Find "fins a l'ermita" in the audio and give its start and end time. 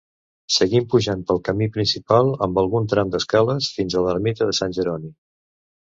3.77-4.49